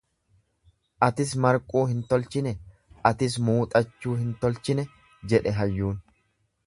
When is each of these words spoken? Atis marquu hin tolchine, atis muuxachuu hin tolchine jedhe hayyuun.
Atis 1.07 1.33
marquu 1.43 1.83
hin 1.91 1.99
tolchine, 2.13 2.53
atis 3.11 3.37
muuxachuu 3.51 4.17
hin 4.23 4.33
tolchine 4.47 4.87
jedhe 5.35 5.55
hayyuun. 5.61 6.01